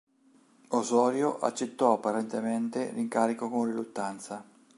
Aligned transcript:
Osorio 0.69 1.37
accettò 1.37 1.93
apparentemente 1.93 2.89
l'incarico 2.91 3.49
con 3.49 3.65
riluttanza. 3.67 4.43